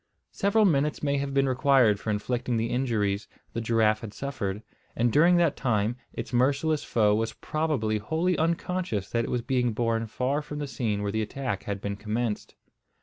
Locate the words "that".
5.37-5.55, 9.11-9.25